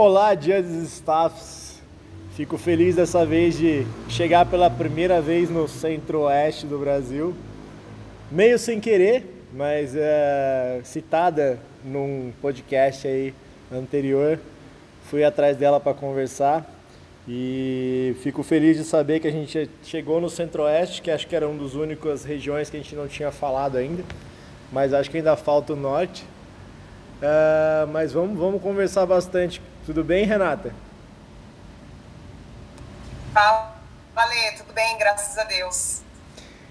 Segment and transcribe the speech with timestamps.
[0.00, 1.82] Olá, Judges Staffs.
[2.36, 7.34] Fico feliz dessa vez de chegar pela primeira vez no centro-oeste do Brasil.
[8.30, 13.34] Meio sem querer, mas é, citada num podcast aí
[13.72, 14.38] anterior.
[15.10, 16.64] Fui atrás dela para conversar
[17.26, 21.48] e fico feliz de saber que a gente chegou no centro-oeste, que acho que era
[21.48, 24.04] uma das únicas regiões que a gente não tinha falado ainda,
[24.70, 26.24] mas acho que ainda falta o norte.
[27.20, 29.60] Uh, mas vamos, vamos conversar bastante.
[29.88, 30.74] Tudo bem, Renata?
[33.32, 33.74] Fala,
[34.14, 36.02] Valê, tudo bem, graças a Deus.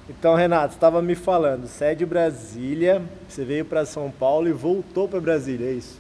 [0.08, 4.52] Então, Renato, estava me falando, você é de Brasília, você veio para São Paulo e
[4.52, 6.00] voltou para Brasília, é isso?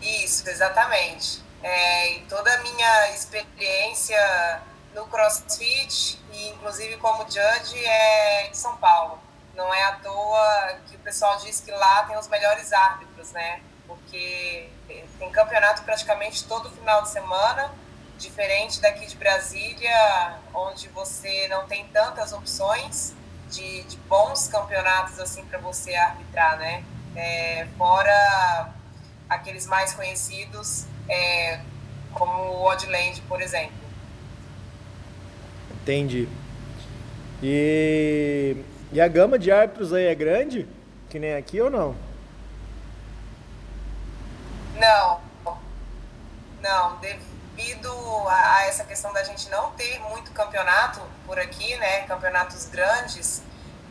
[0.00, 1.42] Isso, exatamente.
[1.64, 4.62] É, e toda a minha experiência
[4.94, 9.18] no CrossFit, e inclusive como judge, é de São Paulo.
[9.56, 13.60] Não é à toa que o pessoal diz que lá tem os melhores árbitros, né?
[13.88, 14.68] Porque
[15.18, 17.72] tem campeonato praticamente todo final de semana,
[18.18, 23.14] diferente daqui de Brasília, onde você não tem tantas opções
[23.50, 26.84] de, de bons campeonatos assim para você arbitrar, né?
[27.16, 28.70] É, fora
[29.28, 31.60] aqueles mais conhecidos, é,
[32.12, 33.72] como o Oddland, por exemplo.
[35.82, 36.28] Entendi.
[37.42, 38.56] E
[38.92, 40.66] e a gama de árbitros aí é grande?
[41.08, 41.94] Que nem aqui ou não?
[44.80, 45.20] Não.
[46.62, 47.92] Não, devido
[48.28, 53.42] a essa questão da gente não ter muito campeonato por aqui, né, campeonatos grandes,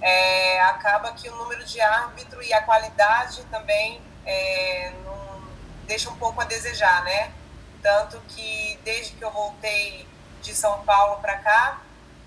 [0.01, 5.43] é, acaba que o número de árbitro e a qualidade também é, não,
[5.85, 7.31] deixa um pouco a desejar, né?
[7.83, 10.07] Tanto que desde que eu voltei
[10.41, 11.81] de São Paulo para cá,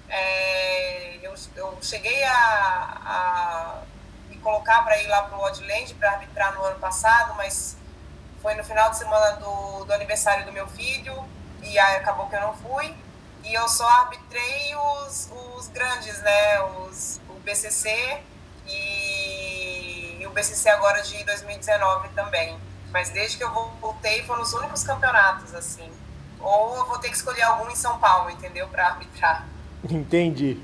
[0.09, 2.33] é, eu, eu, cheguei a,
[3.05, 3.83] a
[4.29, 7.77] me colocar para ir lá para o Oddland para arbitrar no ano passado, mas
[8.43, 11.25] foi no final de semana do, do aniversário do meu filho
[11.63, 12.93] e aí acabou que eu não fui.
[13.45, 16.61] E eu só arbitrei os, os grandes, né?
[16.61, 18.19] Os, o BCC
[18.67, 22.57] e, e o BCC agora de 2019 também.
[22.93, 23.51] Mas desde que eu
[23.81, 25.89] voltei foram os únicos campeonatos, assim.
[26.41, 28.67] Ou eu vou ter que escolher algum em São Paulo, entendeu?
[28.69, 29.47] Para arbitrar.
[29.89, 30.61] Entendi.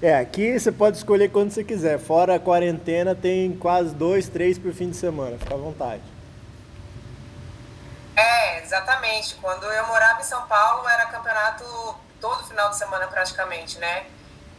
[0.00, 1.98] É, aqui você pode escolher quando você quiser.
[1.98, 5.38] Fora a quarentena, tem quase dois, três por fim de semana.
[5.38, 6.15] Fica à vontade.
[8.16, 9.34] É, exatamente.
[9.36, 11.64] Quando eu morava em São Paulo, era campeonato
[12.20, 14.06] todo final de semana praticamente, né?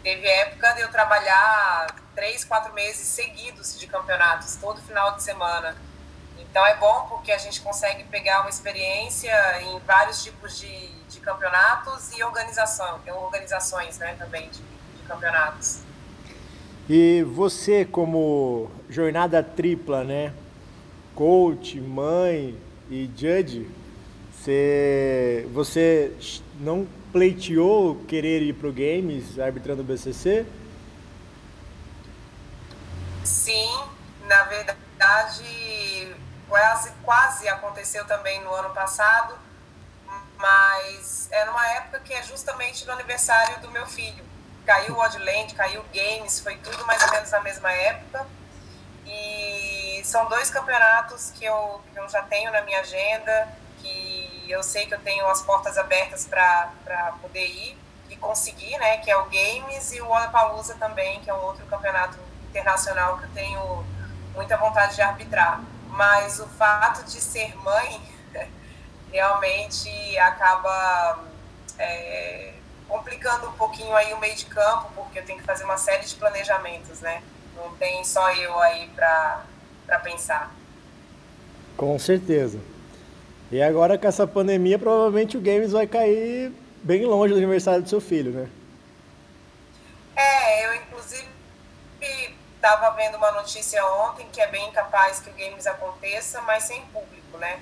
[0.03, 5.75] Teve época de eu trabalhar três, quatro meses seguidos de campeonatos, todo final de semana.
[6.39, 11.19] Então é bom porque a gente consegue pegar uma experiência em vários tipos de, de
[11.19, 15.79] campeonatos e organização, organizações né, também de, de campeonatos.
[16.87, 20.31] E você como jornada tripla, né?
[21.13, 23.69] Coach, mãe e judge,
[24.31, 26.11] você, você
[26.59, 30.45] não pleiteou querer ir para o Games arbitrando o BCC?
[33.23, 33.79] Sim,
[34.27, 35.77] na verdade
[36.47, 39.37] quase, quase aconteceu também no ano passado,
[40.37, 44.23] mas é numa época que é justamente no aniversário do meu filho.
[44.65, 48.27] Caiu o Oddland, caiu o Games, foi tudo mais ou menos na mesma época.
[49.05, 53.47] E são dois campeonatos que eu, que eu já tenho na minha agenda,
[53.81, 57.77] que eu sei que eu tenho as portas abertas para poder ir
[58.09, 58.97] e conseguir, né?
[58.97, 62.17] Que é o Games e o Olapalooza também, que é um outro campeonato
[62.49, 63.85] internacional que eu tenho
[64.33, 65.61] muita vontade de arbitrar
[65.97, 68.01] mas o fato de ser mãe
[69.11, 71.23] realmente acaba
[71.79, 72.53] é,
[72.87, 76.05] complicando um pouquinho aí o meio de campo, porque eu tenho que fazer uma série
[76.05, 77.23] de planejamentos, né?
[77.55, 79.41] Não tem só eu aí para
[79.99, 80.53] pensar.
[81.75, 82.59] Com certeza.
[83.51, 86.51] E agora com essa pandemia, provavelmente o Games vai cair
[86.83, 88.49] bem longe do aniversário do seu filho, né?
[90.15, 91.27] É, eu inclusive
[92.55, 96.81] estava vendo uma notícia ontem que é bem capaz que o Games aconteça, mas sem
[96.87, 97.59] público, né?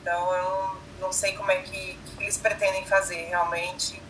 [0.00, 4.00] Então eu não, não sei como é que, que eles pretendem fazer realmente.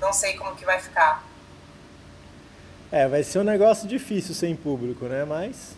[0.00, 1.22] Não sei como que vai ficar.
[2.90, 5.24] É, vai ser um negócio difícil sem público, né?
[5.24, 5.76] Mas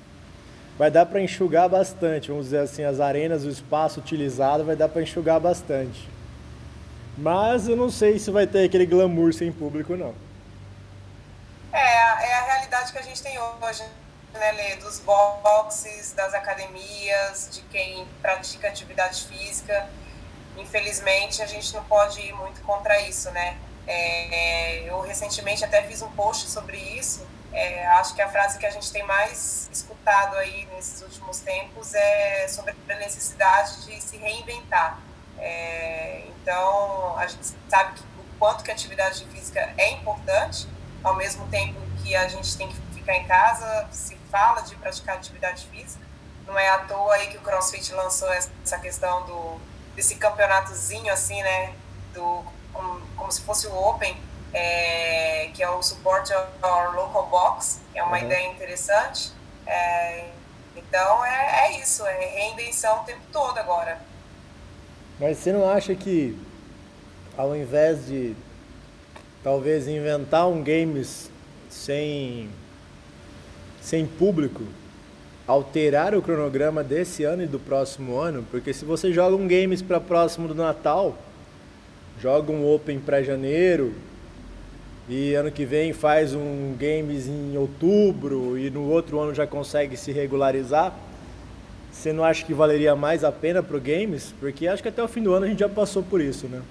[0.79, 4.88] vai dar para enxugar bastante, vamos dizer assim, as arenas, o espaço utilizado vai dar
[4.88, 6.09] para enxugar bastante.
[7.17, 10.15] Mas eu não sei se vai ter aquele glamour sem público, não.
[11.73, 13.85] É, é a realidade que a gente tem hoje
[14.32, 19.88] né, Lê, dos boxes, das academias, de quem pratica atividade física.
[20.56, 23.56] Infelizmente, a gente não pode ir muito contra isso, né?
[23.87, 28.67] É, eu recentemente até fiz um post sobre isso, é, acho que a frase que
[28.67, 34.17] a gente tem mais escutado aí nesses últimos tempos é sobre a necessidade de se
[34.17, 34.99] reinventar.
[35.39, 40.69] É, então, a gente sabe que, o quanto que a atividade física é importante,
[41.03, 45.17] ao mesmo tempo que a gente tem que ficar em casa, se fala de praticar
[45.17, 46.05] atividade física.
[46.47, 49.61] Não é à toa aí que o CrossFit lançou essa questão do
[49.95, 51.73] desse campeonatozinho assim, né,
[52.12, 54.21] do como, como se fosse o Open,
[54.55, 56.31] é, que é o Support
[56.62, 58.25] our Local Box, que é uma uhum.
[58.25, 59.33] ideia interessante.
[59.67, 60.27] É,
[60.77, 64.01] então é, é isso, é reinvenção o tempo todo agora.
[65.19, 66.39] Mas você não acha que
[67.37, 68.37] ao invés de
[69.43, 71.31] talvez inventar um games
[71.69, 72.49] sem
[73.81, 74.62] sem público,
[75.47, 79.83] alterar o cronograma desse ano e do próximo ano, porque se você joga um games
[79.83, 81.19] para próximo do Natal,
[82.19, 83.95] joga um Open para janeiro
[85.09, 89.97] e ano que vem faz um games em outubro e no outro ano já consegue
[89.97, 90.93] se regularizar,
[91.93, 94.35] você não acha que valeria mais a pena para o games?
[94.41, 96.62] Porque acho que até o fim do ano a gente já passou por isso, né?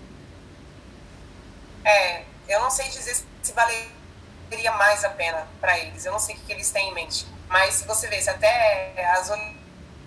[1.86, 6.06] É, eu não sei dizer se valeria mais a pena para eles.
[6.06, 7.26] Eu não sei o que eles têm em mente.
[7.48, 9.32] Mas se você vê, se até as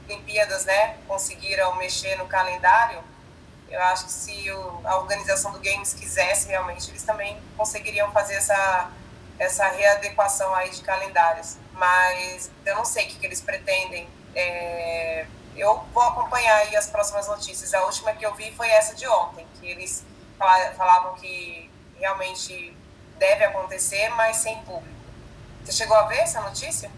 [0.08, 2.98] Olimpíadas, né, conseguiram mexer no calendário,
[3.70, 4.48] eu acho que se
[4.84, 8.90] a organização do Games quisesse realmente, eles também conseguiriam fazer essa,
[9.38, 11.56] essa readequação aí de calendários.
[11.72, 14.08] Mas eu não sei o que, que eles pretendem.
[14.34, 15.26] É,
[15.56, 17.74] eu vou acompanhar aí as próximas notícias.
[17.74, 20.04] A última que eu vi foi essa de ontem, que eles
[20.76, 22.76] falavam que realmente
[23.18, 24.94] deve acontecer, mas sem público.
[25.64, 26.90] Você chegou a ver essa notícia?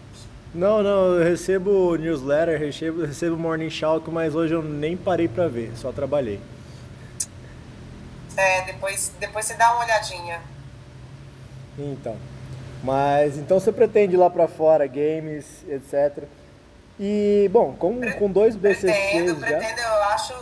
[0.53, 5.47] Não, não, eu recebo newsletter, recebo, recebo morning shout, mas hoje eu nem parei para
[5.47, 6.39] ver, só trabalhei.
[8.39, 10.41] É, depois, depois você dá uma olhadinha.
[11.77, 12.17] Então.
[12.81, 16.23] Mas então você pretende ir lá para fora, games, etc.
[16.97, 19.47] E, bom, com, com dois BCCs pretendo, já...
[19.47, 20.33] Pretendo, eu acho...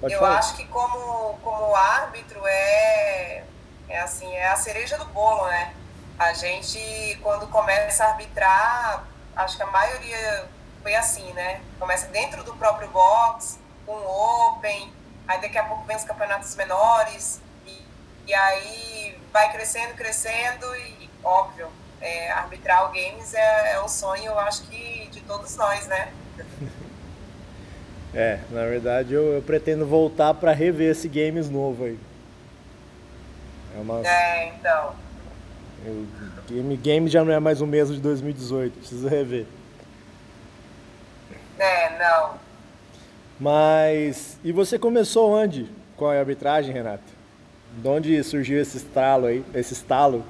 [0.00, 0.38] Pode eu falar.
[0.38, 3.42] acho que como, como árbitro é,
[3.88, 5.74] é assim, é a cereja do bolo, né?
[6.18, 9.04] A gente, quando começa a arbitrar,
[9.34, 10.46] acho que a maioria
[10.82, 11.60] foi assim, né?
[11.78, 14.92] Começa dentro do próprio box, com open,
[15.28, 17.82] aí daqui a pouco vem os campeonatos menores, e,
[18.26, 21.68] e aí vai crescendo, crescendo, e óbvio,
[22.00, 26.12] é, arbitrar o games é, é o sonho, eu acho que de todos nós, né?
[28.14, 31.98] É, na verdade eu, eu pretendo voltar para rever esse games novo aí.
[33.76, 34.00] É, uma...
[34.00, 34.94] é então.
[35.84, 36.06] Eu,
[36.48, 39.46] game, game já não é mais o mesmo de 2018, preciso rever.
[41.58, 42.47] É, não.
[43.38, 44.36] Mas.
[44.42, 47.04] E você começou onde com a arbitragem, Renato?
[47.72, 50.24] De onde surgiu esse estalo aí, esse estalo?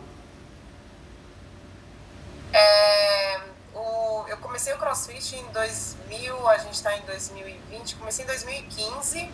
[2.53, 3.41] É,
[3.75, 7.97] o, eu comecei o CrossFit em 2000, a gente está em 2020.
[7.97, 9.31] Comecei em 2015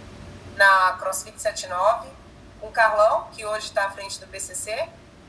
[0.56, 2.08] na CrossFit 79
[2.60, 4.88] com o Carlão, que hoje está à frente do BCC,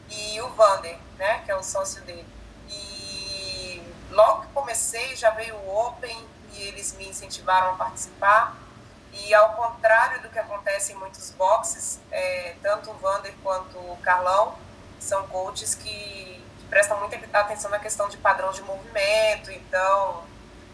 [0.09, 2.25] e o Vander, né, que é o sócio dele.
[2.69, 3.81] E
[4.11, 6.17] logo que comecei já veio o Open
[6.57, 8.57] e eles me incentivaram a participar.
[9.13, 13.97] E ao contrário do que acontece em muitos boxes, é, tanto o Vander quanto o
[14.01, 14.55] Carlão
[14.99, 19.51] são coaches que, que, prestam muita atenção na questão de padrão de movimento.
[19.51, 20.23] Então,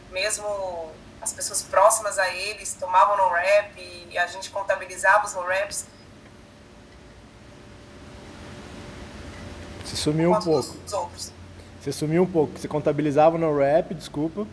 [0.10, 0.92] mesmo
[1.22, 5.86] as pessoas próximas a eles tomavam no rap e a gente contabilizava os no raps.
[9.86, 10.78] Você sumiu um pouco.
[11.80, 12.58] Você sumiu um pouco.
[12.58, 14.48] Você contabilizava no rap, desculpa.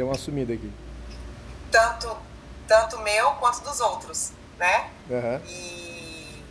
[0.00, 0.72] Deu uma sumida aqui.
[1.70, 2.16] Tanto,
[2.66, 4.88] tanto meu quanto dos outros, né?
[5.10, 5.38] Uhum.
[5.44, 6.42] E,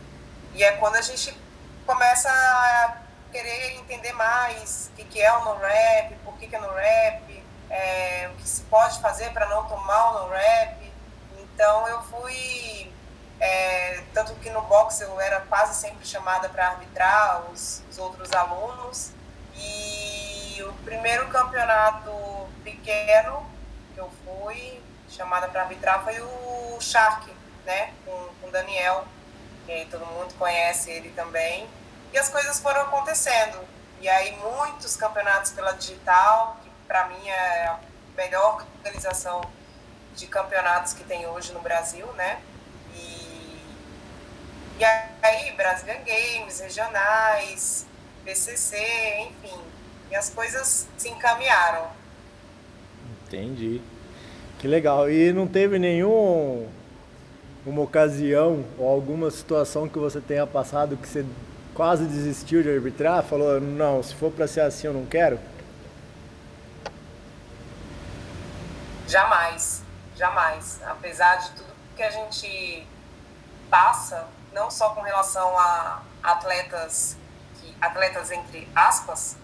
[0.54, 1.36] e é quando a gente
[1.84, 2.98] começa a
[3.32, 8.30] querer entender mais o que, que é o no-rap, por que, que é no-rap, é,
[8.32, 10.92] o que se pode fazer para não tomar o no-rap.
[11.40, 12.92] Então eu fui,
[13.40, 18.32] é, tanto que no boxe eu era quase sempre chamada para arbitrar os, os outros
[18.32, 19.10] alunos.
[19.56, 23.46] E o primeiro campeonato pequeno
[23.94, 27.30] que eu fui chamada para arbitrar foi o Shark,
[27.64, 29.04] né, com o Daniel,
[29.66, 31.68] que todo mundo conhece ele também.
[32.12, 33.60] E as coisas foram acontecendo.
[34.00, 37.78] E aí muitos campeonatos pela digital, que para mim é a
[38.16, 39.42] melhor organização
[40.16, 42.40] de campeonatos que tem hoje no Brasil, né?
[42.94, 43.76] E,
[44.78, 47.86] e aí Brazilian Games, regionais,
[48.24, 49.62] BCC, enfim.
[50.10, 51.99] E as coisas se encaminharam.
[53.30, 53.80] Entendi.
[54.58, 55.08] Que legal.
[55.08, 56.68] E não teve nenhum
[57.64, 61.24] uma ocasião ou alguma situação que você tenha passado que você
[61.72, 63.22] quase desistiu de arbitrar?
[63.22, 65.38] Falou, não, se for para ser assim eu não quero?
[69.06, 69.82] Jamais,
[70.16, 70.80] jamais.
[70.84, 72.84] Apesar de tudo que a gente
[73.70, 77.16] passa, não só com relação a atletas,
[77.80, 79.36] atletas entre aspas,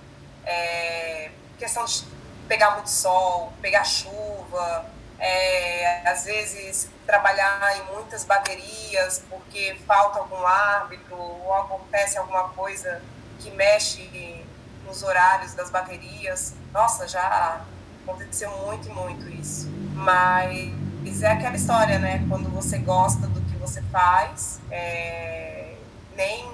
[0.44, 2.15] é, questão de
[2.48, 4.86] pegar muito sol, pegar chuva,
[5.18, 13.00] é, às vezes trabalhar em muitas baterias porque falta algum árbitro ou acontece alguma coisa
[13.38, 14.44] que mexe
[14.84, 16.54] nos horários das baterias.
[16.72, 17.60] Nossa, já
[18.02, 19.68] aconteceu muito muito isso.
[19.94, 22.24] Mas é aquela história, né?
[22.28, 25.74] Quando você gosta do que você faz, é,
[26.14, 26.50] nem,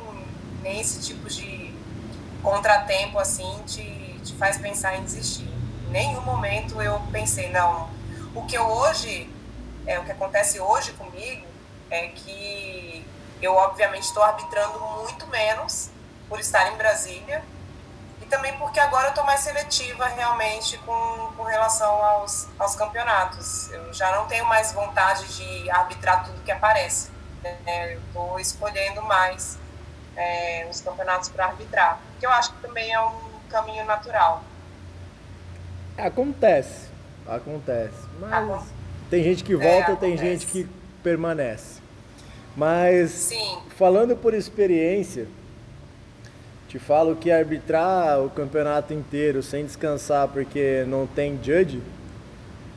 [0.62, 1.74] nem esse tipo de
[2.42, 5.51] contratempo assim te, te faz pensar em desistir.
[5.90, 7.90] Nenhum momento eu pensei, não,
[8.34, 9.30] o que eu hoje,
[9.86, 11.46] é, o que acontece hoje comigo
[11.90, 13.06] é que
[13.40, 15.90] eu obviamente estou arbitrando muito menos
[16.28, 17.44] por estar em Brasília
[18.20, 23.70] e também porque agora eu estou mais seletiva realmente com, com relação aos, aos campeonatos.
[23.70, 27.10] Eu já não tenho mais vontade de arbitrar tudo que aparece.
[27.42, 27.94] Né?
[27.94, 29.58] Eu estou escolhendo mais
[30.16, 34.42] é, os campeonatos para arbitrar, que eu acho que também é um caminho natural.
[35.96, 36.88] Acontece,
[37.26, 38.08] acontece.
[38.20, 38.64] Mas
[39.10, 40.66] tem gente que volta, é, tem gente que
[41.02, 41.80] permanece.
[42.56, 43.58] Mas Sim.
[43.76, 45.26] falando por experiência,
[46.68, 51.82] te falo que arbitrar o campeonato inteiro sem descansar porque não tem judge,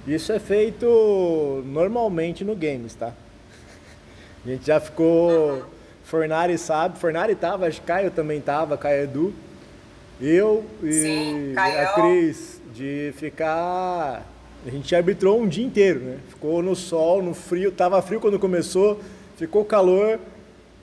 [0.05, 3.13] isso é feito normalmente no games, tá?
[4.45, 5.31] A gente já ficou.
[5.31, 5.75] Uhum.
[6.03, 9.34] Fornari sabe, Fornari tava, acho que Caio também tava, Caio Edu.
[10.19, 14.25] Eu e Sim, a Cris, de ficar
[14.65, 16.17] a gente arbitrou um dia inteiro, né?
[16.27, 19.00] Ficou no sol, no frio, tava frio quando começou,
[19.38, 20.19] ficou calor.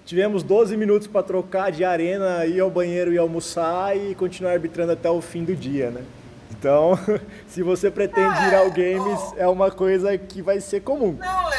[0.06, 4.92] Tivemos 12 minutos para trocar de arena, ir ao banheiro e almoçar e continuar arbitrando
[4.92, 6.04] até o fim do dia, né?
[6.52, 6.96] Então,
[7.48, 11.16] se você pretende ir ao games, é uma coisa que vai ser comum.
[11.18, 11.56] Não, Lê.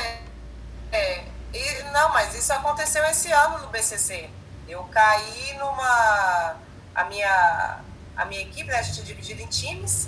[0.93, 4.29] É, e, não, mas isso aconteceu esse ano no BCC.
[4.69, 6.55] Eu caí numa.
[6.95, 7.79] A minha,
[8.15, 10.07] a minha equipe, né, a gente é dividido em times,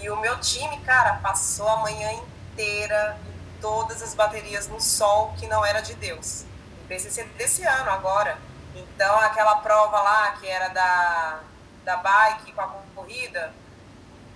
[0.00, 3.18] e o meu time, cara, passou a manhã inteira
[3.60, 6.44] todas as baterias no sol que não era de Deus.
[6.86, 8.38] PCC desse ano, agora.
[8.74, 11.40] Então, aquela prova lá que era da,
[11.84, 13.54] da bike com a corrida,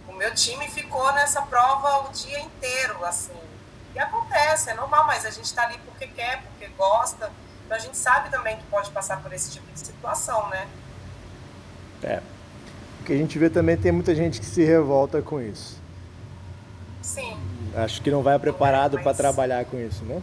[0.08, 3.38] o meu time ficou nessa prova o dia inteiro, assim.
[3.94, 7.30] E acontece, é normal, mas a gente está ali porque quer, porque gosta.
[7.64, 10.66] Então a gente sabe também que pode passar por esse tipo de situação, né?
[12.02, 12.20] É
[13.08, 15.80] que a gente vê também tem muita gente que se revolta com isso.
[17.00, 17.40] Sim.
[17.74, 19.02] Acho que não vai preparado Mas...
[19.02, 20.20] para trabalhar com isso, né?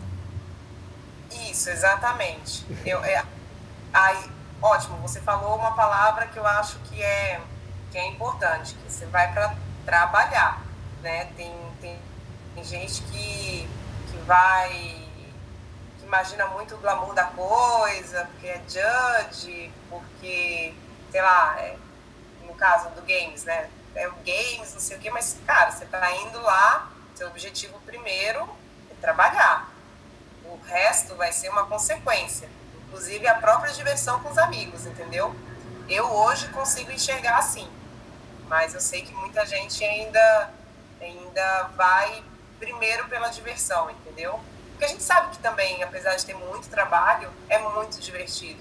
[1.50, 2.63] Isso, exatamente.
[2.86, 3.24] Eu, é,
[3.91, 4.29] aí,
[4.62, 7.41] ótimo, você falou uma palavra que eu acho que é,
[7.91, 10.63] que é importante, que você vai para trabalhar,
[11.01, 11.25] né?
[11.36, 11.51] Tem,
[11.82, 11.98] tem,
[12.53, 13.67] tem gente que,
[14.12, 14.70] que vai
[15.98, 20.75] que imagina muito o glamour da coisa, porque é judge, porque,
[21.15, 21.77] sei lá, é,
[22.57, 23.69] caso do games, né?
[23.95, 27.79] É o games, não sei o quê, mas, cara, você tá indo lá, seu objetivo
[27.86, 28.41] primeiro
[28.91, 29.69] é trabalhar.
[30.43, 32.50] O resto vai ser uma consequência.
[32.88, 35.34] Inclusive a própria diversão com os amigos, entendeu?
[35.88, 37.69] Eu hoje consigo enxergar assim.
[38.50, 40.53] Mas eu sei que muita gente ainda,
[41.00, 42.25] ainda vai
[42.60, 44.38] primeiro pela diversão, entendeu?
[44.72, 48.60] Porque a gente sabe que também, apesar de ter muito trabalho, é muito divertido.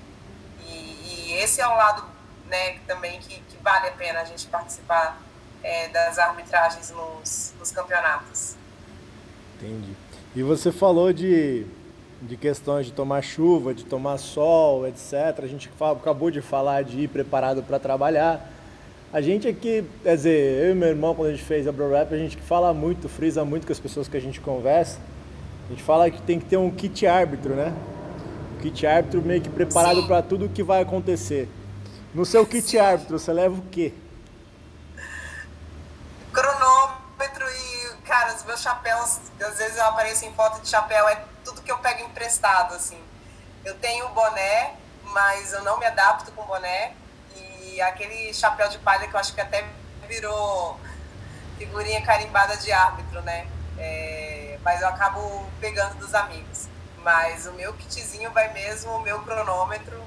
[0.60, 2.13] E, e esse é o lado
[2.54, 5.20] né, também que, que vale a pena a gente participar
[5.62, 8.54] é, das arbitragens nos, nos campeonatos.
[9.56, 9.92] Entendi.
[10.36, 11.66] E você falou de,
[12.22, 15.12] de questões de tomar chuva, de tomar sol, etc.
[15.42, 18.50] A gente acabou de falar de ir preparado para trabalhar.
[19.12, 21.90] A gente aqui, quer dizer, eu e meu irmão, quando a gente fez a Bro
[21.90, 24.98] Rap, a gente fala muito, frisa muito com as pessoas que a gente conversa.
[25.66, 27.72] A gente fala que tem que ter um kit árbitro, né?
[28.56, 31.48] Um kit árbitro meio que preparado para tudo o que vai acontecer.
[32.14, 33.92] No seu kit árbitro, você leva o quê?
[36.32, 41.24] Cronômetro e, cara, os meus chapéus, às vezes eu apareço em foto de chapéu, é
[41.44, 43.02] tudo que eu pego emprestado, assim.
[43.64, 46.92] Eu tenho boné, mas eu não me adapto com boné.
[47.34, 49.66] E aquele chapéu de palha que eu acho que até
[50.06, 50.78] virou
[51.58, 53.48] figurinha carimbada de árbitro, né?
[53.76, 56.68] É, mas eu acabo pegando dos amigos.
[57.02, 60.00] Mas o meu kitzinho vai mesmo o meu cronômetro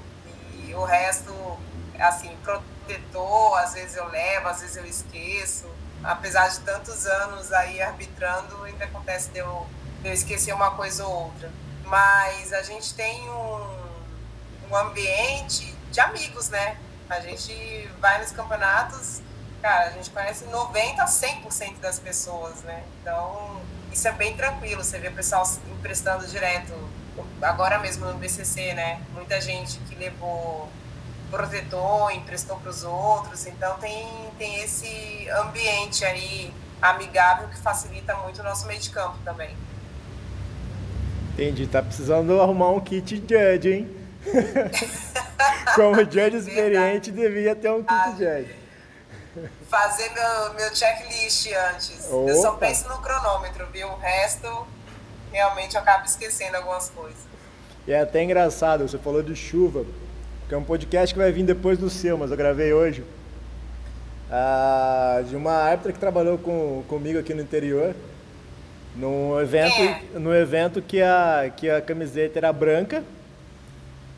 [0.54, 1.58] e o resto
[1.98, 5.66] assim, protetor, às vezes eu levo, às vezes eu esqueço.
[6.02, 9.66] Apesar de tantos anos aí arbitrando, ainda acontece de eu,
[10.00, 11.50] de eu esquecer uma coisa ou outra.
[11.84, 16.76] Mas a gente tem um, um ambiente de amigos, né?
[17.08, 19.20] A gente vai nos campeonatos,
[19.62, 22.84] cara, a gente conhece 90 a 100% das pessoas, né?
[23.00, 26.72] Então, isso é bem tranquilo, você vê o pessoal emprestando direto.
[27.42, 29.02] Agora mesmo no BCC, né?
[29.12, 30.68] Muita gente que levou
[31.30, 34.06] protetor, emprestou para os outros, então tem,
[34.38, 39.54] tem esse ambiente aí amigável que facilita muito o nosso meio de campo também.
[41.34, 43.96] Entendi, tá precisando arrumar um kit judge, hein?
[45.74, 48.56] Como judge experiente, devia ter um kit ah, judge.
[49.68, 52.08] Fazer meu, meu checklist antes.
[52.10, 52.30] Opa.
[52.30, 53.86] Eu só penso no cronômetro, viu?
[53.88, 54.66] O resto,
[55.30, 57.18] realmente eu acabo esquecendo algumas coisas.
[57.86, 59.84] E é até engraçado, você falou de chuva,
[60.48, 63.04] que é um podcast que vai vir depois do seu, mas eu gravei hoje.
[64.30, 67.94] Ah, de uma árbitra que trabalhou com, comigo aqui no interior,
[68.96, 70.18] num evento, é.
[70.18, 73.04] no evento que a, que a camiseta era branca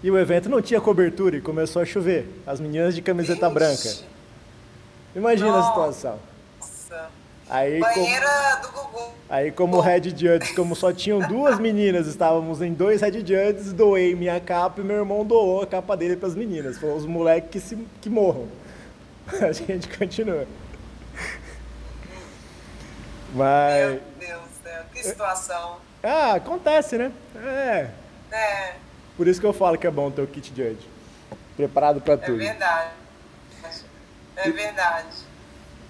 [0.03, 2.29] e o evento não tinha cobertura e começou a chover.
[2.47, 3.55] As meninas de camiseta Ixi.
[3.55, 4.11] branca.
[5.15, 5.69] Imagina Nossa.
[5.69, 6.19] a situação.
[7.49, 8.90] Aí, Banheira como, do Gugu.
[9.31, 14.13] Aí, como Red Judges, como só tinham duas meninas, estávamos em dois Red Judges, doei
[14.13, 16.79] minha capa e meu irmão doou a capa dele para as meninas.
[16.79, 18.49] Foram os moleques que, se, que morram.
[19.41, 20.49] A gente continua.
[23.33, 23.91] Mas.
[23.93, 25.77] Meu Deus do céu, que situação.
[26.03, 27.13] Ah, acontece, né?
[27.37, 27.91] É.
[28.33, 28.75] É.
[29.17, 30.89] Por isso que eu falo que é bom ter o kit judge.
[31.57, 32.43] Preparado para é tudo.
[32.43, 32.91] É verdade.
[34.35, 35.30] É verdade.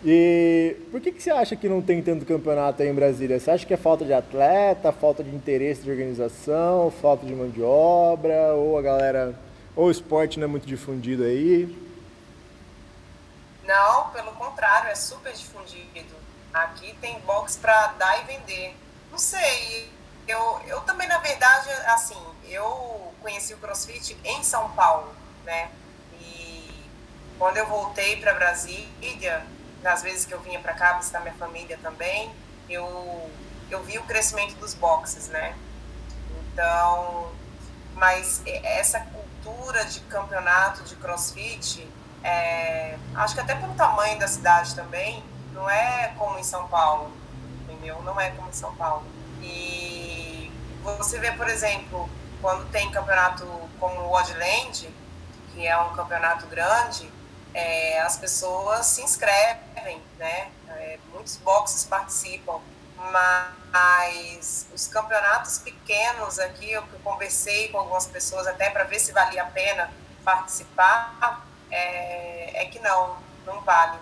[0.02, 3.38] E por que, que você acha que não tem tanto campeonato aí em Brasília?
[3.38, 7.50] Você acha que é falta de atleta, falta de interesse de organização, falta de mão
[7.50, 9.38] de obra, ou a galera,
[9.76, 11.76] ou o esporte não é muito difundido aí?
[13.64, 16.14] Não, pelo contrário, é super difundido.
[16.52, 18.74] Aqui tem box para dar e vender.
[19.10, 19.90] Não sei,
[20.26, 22.16] eu, eu também, na verdade, assim,
[22.48, 25.12] eu conheci o CrossFit em São Paulo,
[25.44, 25.70] né?
[26.20, 26.70] E
[27.38, 29.44] quando eu voltei para Brasília,
[29.82, 32.30] nas vezes que eu vinha para cá visitar minha família também,
[32.68, 33.30] eu,
[33.70, 35.54] eu vi o crescimento dos boxes, né?
[36.52, 37.32] Então,
[37.94, 41.88] mas essa cultura de campeonato de CrossFit,
[42.22, 47.12] é, acho que até pelo tamanho da cidade também, não é como em São Paulo,
[47.62, 48.00] entendeu?
[48.02, 49.04] Não é como em São Paulo.
[49.42, 50.50] E
[50.82, 52.08] você vê, por exemplo,
[52.40, 53.46] quando tem campeonato
[53.78, 54.88] como o Oddland,
[55.52, 57.10] que é um campeonato grande,
[57.54, 60.50] é, as pessoas se inscrevem, né?
[60.68, 62.60] É, muitos boxes participam,
[62.96, 69.42] mas os campeonatos pequenos aqui, eu conversei com algumas pessoas até para ver se valia
[69.42, 69.90] a pena
[70.24, 73.98] participar, é, é que não, não vale.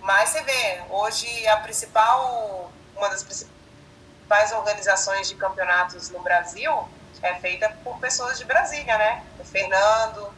[0.00, 6.88] Mas você vê, hoje a principal, uma das principais organizações de campeonatos no Brasil
[7.22, 9.24] é feita por pessoas de Brasília, né?
[9.38, 10.32] O Fernando,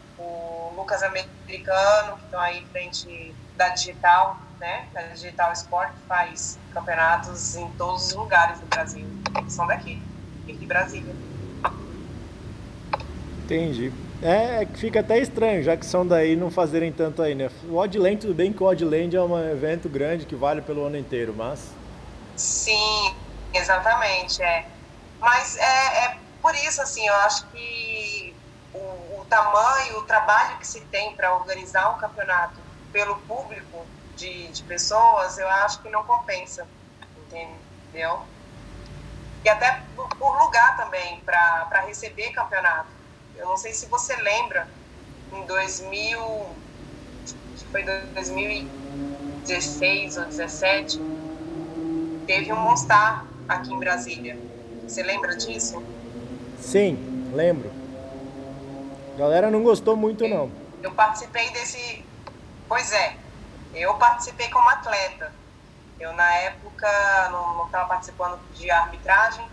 [0.81, 4.87] Lucas Americano, que estão aí frente da Digital, né?
[4.95, 9.07] Da Digital Sport, que faz campeonatos em todos os lugares do Brasil.
[9.45, 10.03] Que são daqui,
[10.47, 11.14] de Brasília.
[13.45, 13.93] Entendi.
[14.23, 17.51] É, fica até estranho, já que são daí não fazerem tanto aí, né?
[17.69, 20.97] O Oddland, tudo bem que o Oddland é um evento grande que vale pelo ano
[20.97, 21.73] inteiro, mas...
[22.37, 23.14] Sim,
[23.53, 24.66] exatamente, é.
[25.19, 27.89] Mas é, é por isso, assim, eu acho que
[29.31, 32.59] tamanho, o trabalho que se tem para organizar um campeonato
[32.93, 36.66] pelo público de, de pessoas, eu acho que não compensa,
[37.16, 38.21] entendeu?
[39.45, 42.90] E até por, lugar também, para receber campeonato.
[43.37, 44.69] Eu não sei se você lembra,
[45.33, 46.21] em 2000,
[47.25, 51.01] acho que foi 2016 ou 2017,
[52.27, 54.37] teve um Monstar aqui em Brasília.
[54.87, 55.83] Você lembra disso?
[56.59, 57.80] Sim, lembro.
[59.21, 60.51] Galera não gostou muito, não.
[60.83, 62.03] Eu participei desse.
[62.67, 63.19] Pois é,
[63.75, 65.31] eu participei como atleta.
[65.99, 66.89] Eu, na época,
[67.31, 69.47] não estava participando de arbitragem,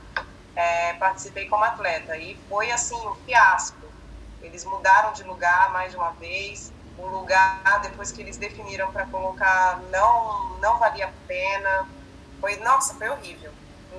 [0.56, 2.16] é, participei como atleta.
[2.16, 3.86] E foi, assim, um fiasco.
[4.42, 6.72] Eles mudaram de lugar mais de uma vez.
[6.98, 11.90] O lugar, depois que eles definiram para colocar, não, não valia a pena.
[12.40, 13.52] Foi, nossa, foi horrível.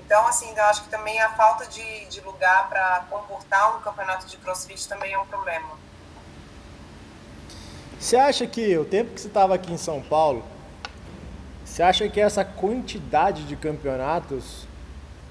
[0.09, 4.27] Então, assim, eu acho que também a falta de, de lugar para comportar um campeonato
[4.27, 5.69] de crossfit também é um problema.
[8.01, 10.43] Você acha que o tempo que você estava aqui em São Paulo,
[11.63, 14.67] você acha que essa quantidade de campeonatos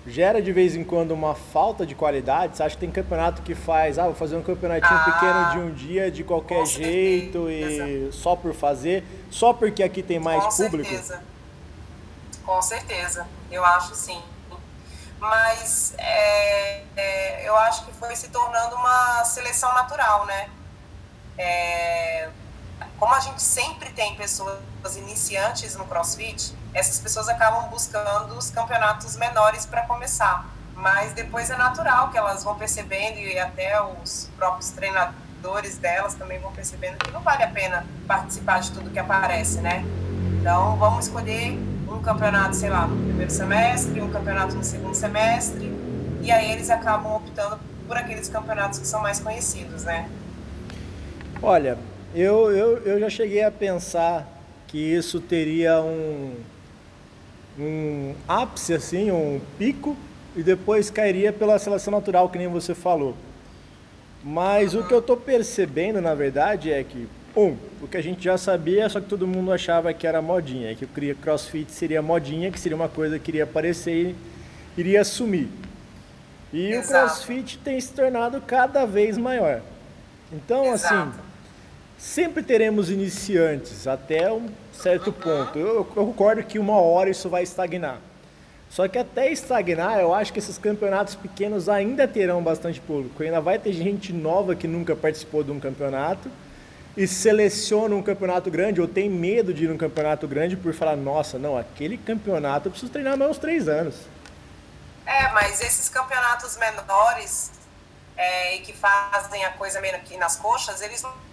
[0.06, 2.56] gera de vez em quando uma falta de qualidade?
[2.56, 5.58] Você acha que tem campeonato que faz, ah, vou fazer um campeonatinho ah, pequeno de
[5.58, 10.52] um dia de qualquer jeito e só por fazer, só porque aqui tem mais com
[10.52, 10.88] público?
[10.88, 11.24] Com certeza.
[12.46, 14.22] Com certeza, eu acho sim
[15.20, 20.50] mas é, é, eu acho que foi se tornando uma seleção natural, né?
[21.38, 22.30] é,
[22.98, 24.60] como a gente sempre tem pessoas
[24.96, 30.46] iniciantes no CrossFit, essas pessoas acabam buscando os campeonatos menores para começar.
[30.74, 36.40] Mas depois é natural que elas vão percebendo e até os próprios treinadores delas também
[36.40, 39.84] vão percebendo que não vale a pena participar de tudo que aparece, né?
[40.40, 41.58] Então vamos escolher
[41.90, 45.72] um campeonato, sei lá, no primeiro semestre, um campeonato no segundo semestre,
[46.22, 50.10] e aí eles acabam optando por aqueles campeonatos que são mais conhecidos, né?
[51.42, 51.78] Olha,
[52.14, 54.28] eu, eu, eu já cheguei a pensar
[54.68, 56.36] que isso teria um,
[57.58, 59.96] um ápice, assim, um pico,
[60.36, 63.16] e depois cairia pela seleção natural, que nem você falou.
[64.24, 68.24] Mas o que eu estou percebendo, na verdade, é que, um, o que a gente
[68.24, 72.52] já sabia, só que todo mundo achava que era modinha, que o crossfit seria modinha,
[72.52, 74.16] que seria uma coisa que iria aparecer
[74.76, 75.48] e iria sumir.
[76.52, 76.88] E Exato.
[76.88, 79.62] o crossfit tem se tornado cada vez maior.
[80.34, 81.10] Então, assim, Exato.
[81.10, 81.28] assim,
[81.98, 85.58] Sempre teremos iniciantes até um certo ponto.
[85.58, 87.98] Eu, eu concordo que uma hora isso vai estagnar.
[88.70, 93.24] Só que até estagnar, eu acho que esses campeonatos pequenos ainda terão bastante público.
[93.24, 96.30] Ainda vai ter gente nova que nunca participou de um campeonato
[96.98, 100.96] e seleciona um campeonato grande ou tem medo de ir num campeonato grande por falar,
[100.96, 103.96] nossa, não, aquele campeonato eu preciso treinar mais uns três anos.
[105.06, 107.52] É, mas esses campeonatos menores
[108.18, 111.28] é, e que fazem a coisa meio aqui nas coxas, eles não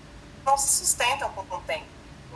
[0.45, 1.87] não se sustentam com o tempo,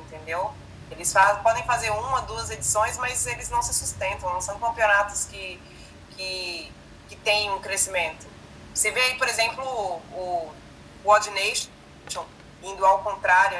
[0.06, 0.50] entendeu?
[0.90, 5.26] Eles faz, podem fazer uma, duas edições, mas eles não se sustentam, não são campeonatos
[5.26, 5.60] que,
[6.16, 6.72] que,
[7.08, 8.26] que têm um crescimento.
[8.74, 10.50] Você vê aí, por exemplo, o,
[11.04, 12.24] o Odd Nation
[12.62, 13.58] indo ao contrário,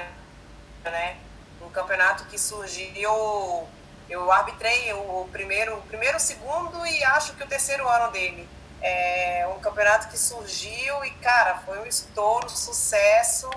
[0.85, 1.17] né?
[1.61, 3.69] Um campeonato que surgiu,
[4.09, 8.49] eu arbitrei o primeiro, o primeiro, segundo e acho que o terceiro ano dele.
[8.81, 13.51] É um campeonato que surgiu e, cara, foi um estouro, sucesso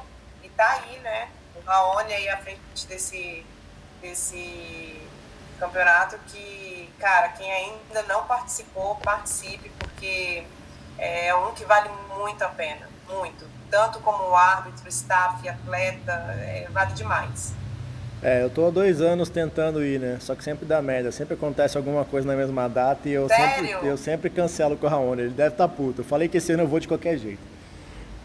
[0.61, 1.27] tá aí, né?
[1.55, 3.43] O Raoni aí à frente desse,
[4.01, 5.01] desse
[5.59, 10.45] campeonato que, cara, quem ainda não participou, participe, porque
[10.97, 13.49] é um que vale muito a pena, muito.
[13.71, 17.53] Tanto como árbitro, staff, atleta, é, vale demais.
[18.21, 20.17] É, eu tô há dois anos tentando ir, né?
[20.19, 23.71] Só que sempre dá merda, sempre acontece alguma coisa na mesma data e eu, sempre,
[23.81, 25.23] eu sempre cancelo com o Raoni.
[25.23, 26.01] Ele deve estar tá puto.
[26.01, 27.41] Eu falei que esse ano eu vou de qualquer jeito.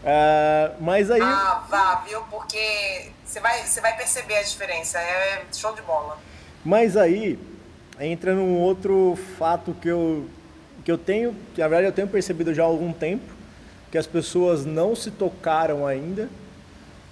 [0.03, 1.21] Uh, mas aí.
[1.21, 2.21] Ah, vá, viu?
[2.29, 4.99] Porque você vai, você vai perceber a diferença.
[4.99, 6.17] É show de bola.
[6.63, 7.39] Mas aí
[7.99, 10.29] entra num outro fato que eu,
[10.85, 13.33] que eu tenho, que na verdade eu tenho percebido já há algum tempo,
[13.97, 16.29] que as pessoas não se tocaram ainda,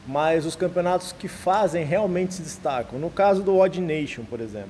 [0.05, 2.99] mas os campeonatos que fazem realmente se destacam.
[2.99, 4.69] No caso do Odd Nation, por exemplo.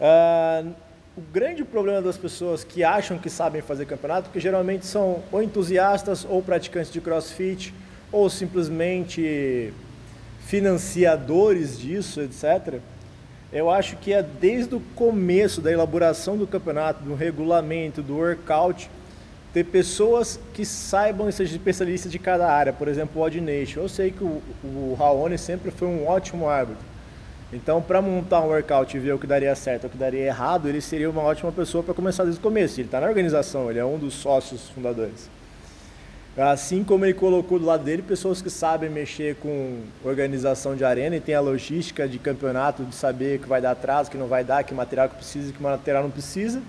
[0.00, 0.72] Uh,
[1.16, 5.40] o grande problema das pessoas que acham que sabem fazer campeonato, que geralmente são ou
[5.40, 7.72] entusiastas ou praticantes de crossfit,
[8.10, 9.72] ou simplesmente
[10.40, 12.80] financiadores disso, etc.
[13.52, 18.90] Eu acho que é desde o começo da elaboração do campeonato, do regulamento, do workout,
[19.56, 22.74] ter pessoas que saibam e sejam especialistas de cada área.
[22.74, 23.80] Por exemplo, o Odd Nation.
[23.80, 26.84] Eu sei que o, o Raoni sempre foi um ótimo árbitro
[27.52, 30.68] então, para montar um workout e ver o que daria certo o que daria errado,
[30.68, 32.80] ele seria uma ótima pessoa para começar desde o começo.
[32.80, 35.30] Ele está na organização, ele é um dos sócios fundadores.
[36.36, 41.16] Assim como ele colocou do lado dele pessoas que sabem mexer com organização de arena
[41.16, 44.44] e tem a logística de campeonato, de saber que vai dar atraso, que não vai
[44.44, 46.60] dar, que material que precisa, que material não precisa.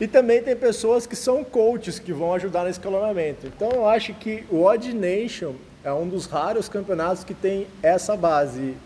[0.00, 3.46] E também tem pessoas que são coaches que vão ajudar no escalonamento.
[3.46, 8.16] Então eu acho que o Odd Nation é um dos raros campeonatos que tem essa
[8.16, 8.76] base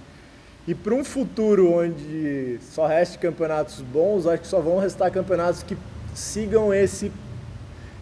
[0.66, 5.62] e para um futuro onde só reste campeonatos bons, acho que só vão restar campeonatos
[5.62, 5.76] que
[6.14, 7.10] sigam esse,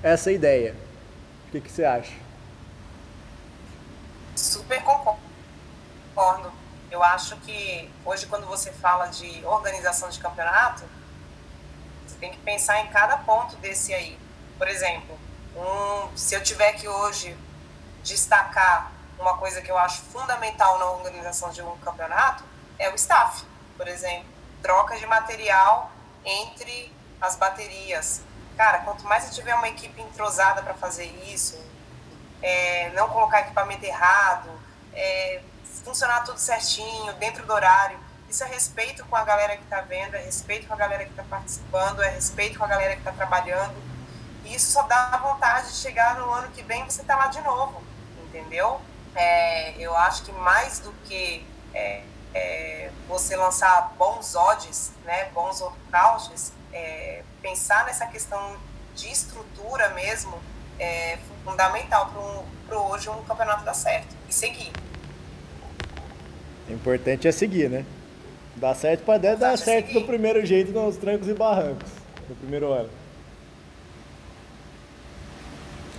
[0.02, 0.74] essa ideia.
[1.46, 2.12] O que, que você acha?
[4.36, 6.52] Super concordo.
[6.90, 10.84] Eu acho que hoje, quando você fala de organização de campeonato,
[12.20, 14.18] tem que pensar em cada ponto desse aí.
[14.56, 15.18] Por exemplo,
[15.56, 17.36] um, se eu tiver que hoje
[18.02, 22.44] destacar uma coisa que eu acho fundamental na organização de um campeonato
[22.78, 23.44] é o staff,
[23.76, 24.26] por exemplo.
[24.62, 25.90] Troca de material
[26.24, 28.22] entre as baterias.
[28.56, 31.58] Cara, quanto mais eu tiver uma equipe entrosada para fazer isso,
[32.42, 34.48] é, não colocar equipamento errado,
[34.92, 35.40] é,
[35.84, 40.14] funcionar tudo certinho, dentro do horário, isso é respeito com a galera que está vendo,
[40.14, 43.12] é respeito com a galera que está participando, é respeito com a galera que está
[43.12, 43.74] trabalhando.
[44.44, 47.40] E isso só dá vontade de chegar no ano que vem você tá lá de
[47.40, 47.82] novo,
[48.24, 48.80] entendeu?
[49.14, 52.02] É, eu acho que mais do que é,
[52.34, 58.56] é, você lançar bons odds, né, bons workouts, é, pensar nessa questão
[58.94, 60.38] de estrutura mesmo,
[60.78, 62.12] é fundamental
[62.66, 64.72] para hoje um campeonato dar certo e seguir.
[66.68, 67.84] O importante é seguir, né?
[68.58, 70.00] Dá certo para dar, dar certo seguir.
[70.00, 71.90] do primeiro jeito nos trancos e barrancos,
[72.28, 72.90] no primeiro ano.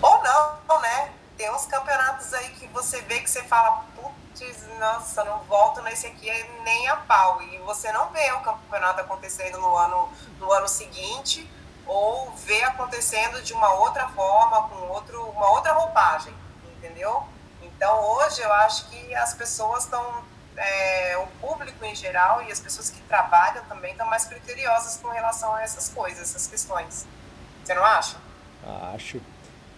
[0.01, 1.11] Ou não, né?
[1.37, 6.07] Tem uns campeonatos aí que você vê que você fala, putz, nossa, não volto nesse
[6.07, 6.29] aqui
[6.65, 7.41] nem a pau.
[7.41, 11.49] E você não vê o campeonato acontecendo no ano, no ano seguinte,
[11.87, 16.33] ou vê acontecendo de uma outra forma, com outro, uma outra roupagem,
[16.77, 17.23] entendeu?
[17.61, 20.23] Então hoje eu acho que as pessoas estão,
[20.59, 25.07] é, o público em geral e as pessoas que trabalham também estão mais criteriosas com
[25.07, 27.07] relação a essas coisas, essas questões.
[27.63, 28.17] Você não acha?
[28.93, 29.21] Acho.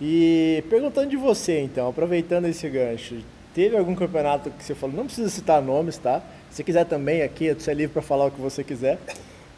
[0.01, 5.05] E perguntando de você então, aproveitando esse gancho, teve algum campeonato que você falou, não
[5.05, 6.23] precisa citar nomes, tá?
[6.49, 8.97] Se quiser também aqui, você é livre para falar o que você quiser.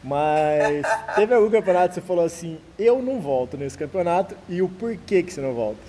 [0.04, 4.68] Mas teve algum campeonato que você falou assim, eu não volto nesse campeonato e o
[4.68, 5.82] porquê que você não volta?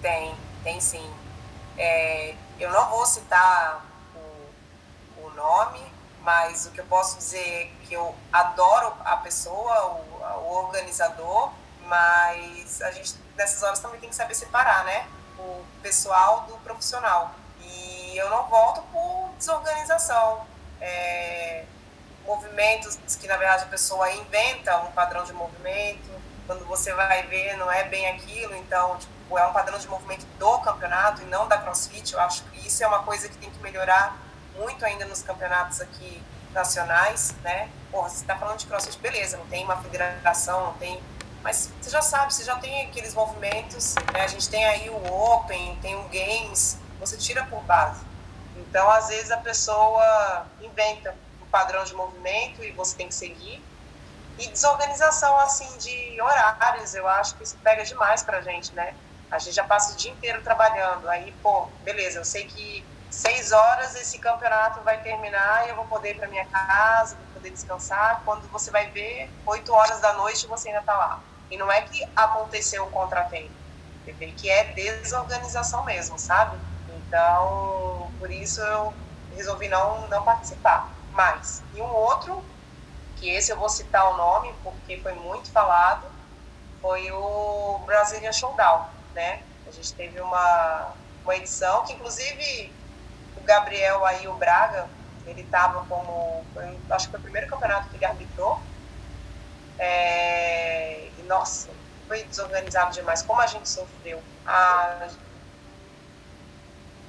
[0.00, 0.32] Tem,
[0.62, 1.04] tem sim.
[1.82, 3.82] É, eu não vou citar
[4.14, 5.80] o, o, nome,
[6.20, 11.50] mas o que eu posso dizer é que eu adoro a pessoa, o, o organizador,
[11.86, 15.08] mas a gente nessas horas também tem que saber separar, né?
[15.38, 17.34] O pessoal do profissional.
[17.62, 20.46] E eu não volto por desorganização.
[20.82, 21.64] É,
[22.26, 26.10] movimentos que na verdade a pessoa inventa um padrão de movimento,
[26.46, 30.26] quando você vai ver não é bem aquilo, então tipo, é um padrão de movimento
[30.38, 32.12] do campeonato e não da CrossFit.
[32.12, 34.16] Eu acho que isso é uma coisa que tem que melhorar
[34.56, 37.68] muito ainda nos campeonatos aqui nacionais, né?
[37.90, 41.00] Porra, você está falando de CrossFit, beleza, não tem uma federação, não tem
[41.42, 44.22] mas você já sabe, você já tem aqueles movimentos, né?
[44.22, 48.04] a gente tem aí o Open, tem o Games, você tira por base.
[48.56, 51.14] Então, às vezes, a pessoa inventa
[51.50, 53.62] padrão de movimento e você tem que seguir.
[54.38, 58.94] E desorganização, assim, de horários, eu acho que isso pega demais pra gente, né?
[59.30, 63.52] A gente já passa o dia inteiro trabalhando, aí, pô, beleza, eu sei que seis
[63.52, 67.50] horas esse campeonato vai terminar e eu vou poder ir para minha casa, vou poder
[67.50, 68.22] descansar.
[68.24, 71.24] Quando você vai ver, oito horas da noite você ainda está lá.
[71.50, 73.54] E não é que aconteceu um contratempo,
[74.04, 76.58] você vê que é desorganização mesmo, sabe?
[76.88, 78.94] Então, por isso eu
[79.30, 81.64] resolvi não, não participar mais.
[81.72, 82.44] E um outro,
[83.16, 86.06] que esse eu vou citar o nome porque foi muito falado,
[86.80, 89.42] foi o Brazilian Showdown, né?
[89.66, 90.92] A gente teve uma,
[91.24, 92.72] uma edição que, inclusive,
[93.36, 94.88] o Gabriel aí, o Braga,
[95.26, 98.60] ele estava como, foi, acho que foi o primeiro campeonato que ele arbitrou.
[99.78, 101.70] É, e, nossa,
[102.06, 103.22] foi desorganizado demais.
[103.22, 104.20] Como a gente sofreu.
[104.44, 105.08] A,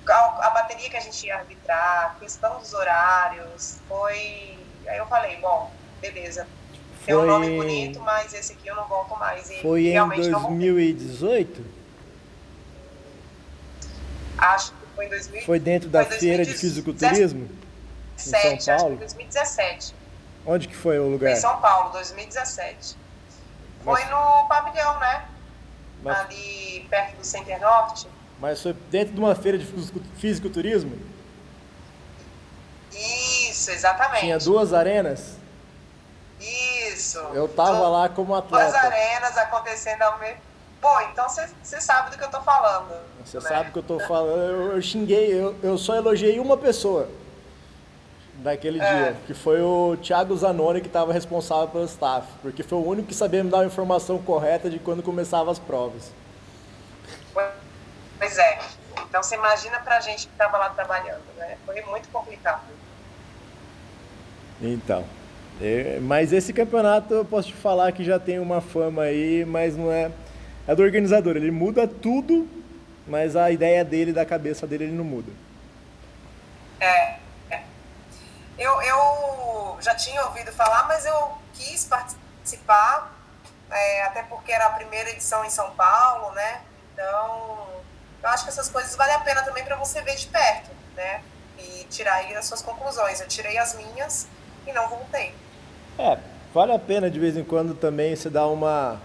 [0.08, 4.58] a, a, bateria que a gente ia arbitrar, questão dos horários, foi.
[4.88, 6.48] Aí eu falei, bom, beleza.
[7.04, 7.16] Foi...
[7.16, 9.50] um nome bonito, mas esse aqui eu não volto mais.
[9.50, 11.81] E foi em 2018?
[14.38, 15.46] Acho que foi em 2017.
[15.46, 17.50] Foi dentro da foi feira 2017, de fisiculturismo?
[18.18, 18.86] em São Paulo?
[18.86, 19.96] Acho que 2017.
[20.46, 21.32] Onde que foi o lugar?
[21.32, 22.98] Em São Paulo, 2017.
[23.84, 24.00] Mas...
[24.00, 25.26] Foi no pavilhão, né?
[26.04, 26.20] Mas...
[26.20, 28.08] Ali perto do Center Norte.
[28.40, 29.66] Mas foi dentro de uma feira de
[30.18, 30.98] fisiculturismo?
[32.92, 34.22] Isso, exatamente.
[34.22, 35.38] Tinha duas arenas?
[36.40, 37.20] Isso.
[37.34, 38.72] Eu tava lá como atleta.
[38.72, 40.51] Duas arenas acontecendo ao mesmo
[40.82, 42.92] Pô, então você sabe do que eu tô falando.
[43.24, 43.44] Você né?
[43.48, 44.42] sabe do que eu tô falando.
[44.42, 47.08] Eu, eu xinguei, eu, eu só elogiei uma pessoa
[48.42, 48.94] daquele é.
[48.94, 53.10] dia, que foi o Thiago Zanoni que estava responsável pelo staff, porque foi o único
[53.10, 56.12] que sabia me dar a informação correta de quando começavam as provas.
[57.34, 58.60] Pois é.
[59.08, 61.58] Então você imagina pra gente que estava lá trabalhando, né?
[61.66, 62.62] Foi muito complicado.
[64.62, 65.04] Então.
[65.60, 69.76] É, mas esse campeonato eu posso te falar que já tem uma fama aí, mas
[69.76, 70.10] não é.
[70.72, 72.48] É do organizador, ele muda tudo,
[73.06, 75.30] mas a ideia dele, da cabeça dele, ele não muda.
[76.80, 77.18] É.
[77.50, 77.64] é.
[78.58, 83.14] Eu, eu já tinha ouvido falar, mas eu quis participar,
[83.70, 86.62] é, até porque era a primeira edição em São Paulo, né?
[86.94, 87.68] Então
[88.24, 91.22] eu acho que essas coisas valem a pena também para você ver de perto, né?
[91.58, 93.20] E tirar aí as suas conclusões.
[93.20, 94.26] Eu tirei as minhas
[94.66, 95.36] e não voltei.
[96.00, 96.18] É,
[96.54, 99.02] vale a pena de vez em quando também se dar uma,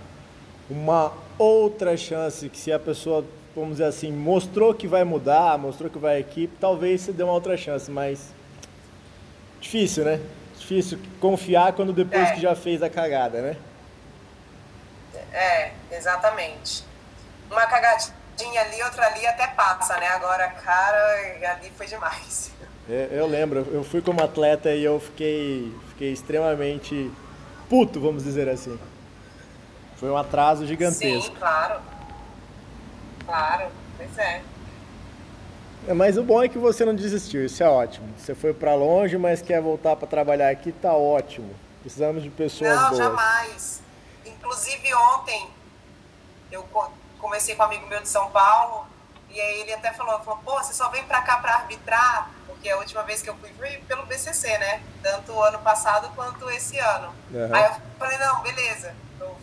[0.71, 5.90] uma outra chance, que se a pessoa, vamos dizer assim, mostrou que vai mudar, mostrou
[5.90, 8.35] que vai equipe, talvez se dê uma outra chance, mas
[9.61, 10.20] difícil, né?
[10.59, 12.35] Difícil confiar quando depois é.
[12.35, 13.57] que já fez a cagada, né?
[15.33, 16.85] É, exatamente.
[17.51, 20.09] Uma cagadinha ali, outra ali até passa, né?
[20.09, 22.51] Agora, cara, ali foi demais.
[22.88, 27.11] É, eu lembro, eu fui como atleta e eu fiquei, fiquei extremamente
[27.68, 28.79] puto, vamos dizer assim.
[29.97, 31.33] Foi um atraso gigantesco.
[31.33, 31.81] Sim, claro.
[33.25, 34.43] Claro, pois é.
[35.89, 35.95] é.
[35.95, 38.09] Mas o bom é que você não desistiu, isso é ótimo.
[38.17, 41.55] Você foi para longe, mas quer voltar para trabalhar aqui, tá ótimo.
[41.81, 42.99] Precisamos de pessoas não, boas.
[42.99, 43.83] Não, jamais.
[44.25, 45.49] Inclusive ontem
[46.53, 46.65] eu
[47.19, 48.87] comecei com um amigo meu de São Paulo
[49.31, 52.31] e aí ele até falou, falou, pô, você só vem para cá para arbitrar?
[52.47, 54.83] Porque a última vez que eu fui foi pelo BCC, né?
[55.03, 57.13] Tanto o ano passado quanto esse ano.
[57.31, 57.55] Uhum.
[57.55, 58.95] Aí eu falei, não, beleza,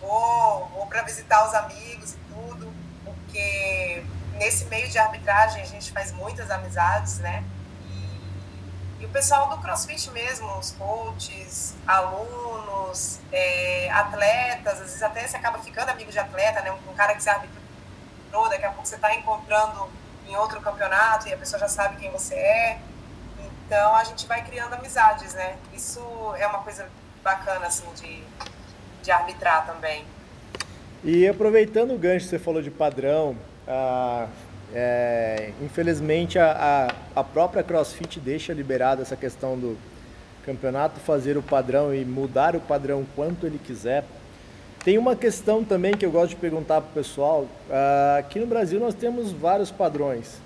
[0.08, 6.12] vou para visitar os amigos e tudo, porque nesse meio de arbitragem a gente faz
[6.12, 7.44] muitas amizades, né?
[7.86, 15.28] E, e o pessoal do CrossFit mesmo, os coaches, alunos, é, atletas, às vezes até
[15.28, 16.72] você acaba ficando amigo de atleta, né?
[16.72, 19.90] Um, um cara que se arbitrou, daqui a pouco você está encontrando
[20.28, 22.80] em outro campeonato e a pessoa já sabe quem você é.
[23.66, 25.58] Então a gente vai criando amizades, né?
[25.74, 26.02] Isso
[26.38, 26.88] é uma coisa
[27.24, 28.24] bacana, assim, de,
[29.04, 30.04] de arbitrar também.
[31.04, 33.36] E aproveitando o gancho que você falou de padrão,
[33.68, 34.28] ah,
[34.74, 39.78] é, infelizmente a, a, a, própria CrossFit deixa liberada essa questão do
[40.46, 44.06] campeonato fazer o padrão e mudar o padrão quanto ele quiser.
[44.84, 47.48] Tem uma questão também que eu gosto de perguntar para o pessoal.
[47.70, 50.42] Ah, aqui no Brasil nós temos vários padrões.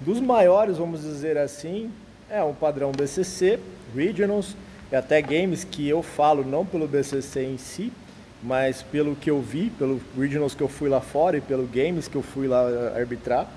[0.00, 1.92] Dos maiores, vamos dizer assim,
[2.28, 3.60] é um padrão BCC,
[3.94, 4.56] Regionals,
[4.94, 7.92] e até games que eu falo não pelo BCC em si,
[8.40, 12.06] mas pelo que eu vi, pelo Regionals que eu fui lá fora e pelo games
[12.06, 13.48] que eu fui lá arbitrar,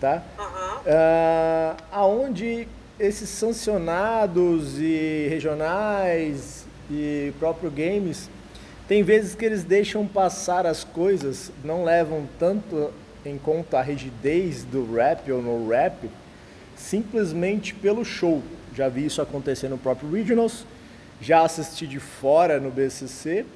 [0.00, 0.24] tá?
[0.36, 0.80] Uhum.
[0.80, 2.66] Uh, aonde
[2.98, 8.28] esses sancionados e regionais e próprio games
[8.88, 12.90] tem vezes que eles deixam passar as coisas, não levam tanto
[13.24, 16.10] em conta a rigidez do rap ou no rap,
[16.74, 18.42] simplesmente pelo show.
[18.76, 20.66] Já vi isso acontecer no próprio Regionals,
[21.18, 23.46] já assisti de fora no BCC,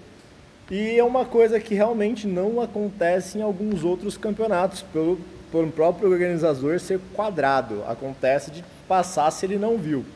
[0.71, 5.21] e é uma coisa que realmente não acontece em alguns outros campeonatos, pelo,
[5.53, 7.85] pelo próprio organizador ser quadrado.
[7.87, 10.07] Acontece de passar se ele não viu.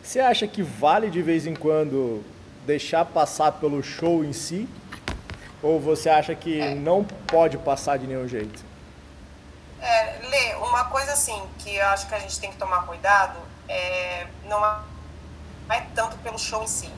[0.00, 2.22] Você acha que vale de vez em quando
[2.64, 4.68] deixar passar pelo show em si?
[5.60, 8.62] Ou você acha que não pode passar de nenhum jeito?
[9.80, 13.50] É, Lê, uma coisa assim que eu acho que a gente tem que tomar cuidado
[13.70, 14.64] é não
[15.70, 16.90] é tanto pelo show em si.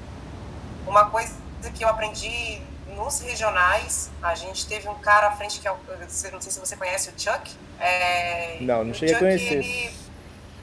[0.87, 1.35] Uma coisa
[1.74, 2.61] que eu aprendi
[2.96, 6.76] nos regionais, a gente teve um cara à frente que é não sei se você
[6.76, 7.54] conhece o Chuck.
[7.78, 9.54] É, não, não cheguei Chuck, a conhecer.
[9.54, 9.96] Ele,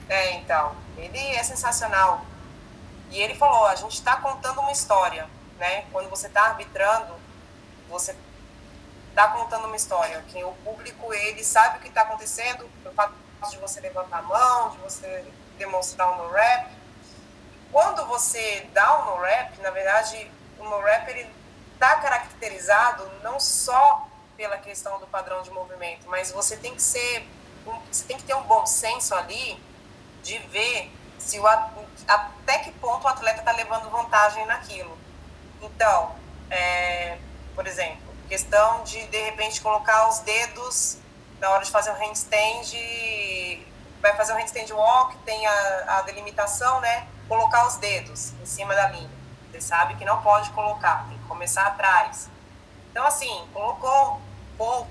[0.10, 2.26] é, então, ele é sensacional.
[3.12, 5.28] E ele falou, a gente está contando uma história,
[5.60, 5.86] né?
[5.92, 7.14] Quando você está arbitrando,
[7.90, 8.16] você
[9.10, 13.14] está contando uma história, que o público ele sabe o que está acontecendo, o fato
[13.50, 15.26] de você levantar a mão, de você
[15.60, 16.72] demonstrar o no rap.
[17.72, 21.30] Quando você dá o no rap, na verdade, o no rap ele
[21.74, 27.28] está caracterizado não só pela questão do padrão de movimento, mas você tem que ser,
[27.92, 29.62] você tem que ter um bom senso ali
[30.24, 34.98] de ver se o, até que ponto o atleta está levando vantagem naquilo.
[35.62, 36.16] Então,
[36.50, 37.18] é,
[37.54, 40.98] por exemplo, questão de de repente colocar os dedos
[41.40, 42.74] na hora de fazer o handstand,
[44.02, 47.08] vai fazer o handstand walk, tem a, a delimitação, né?
[47.28, 49.10] Colocar os dedos em cima da linha.
[49.52, 52.30] Você sabe que não pode colocar, tem que começar atrás.
[52.92, 54.22] Então, assim, colocou
[54.58, 54.88] pouco